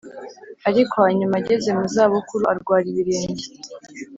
Ariko 0.69 0.93
hanyuma 1.05 1.33
ageze 1.41 1.69
mu 1.77 1.85
za 1.93 2.03
bukuru 2.11 2.43
arwara 2.53 2.85
ibirenge 2.91 3.45